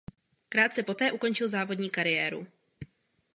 [0.49, 2.47] Krátce poté ukončil závodní kariéru.